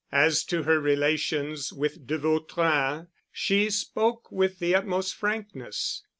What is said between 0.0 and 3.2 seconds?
As to her relations with de Vautrin,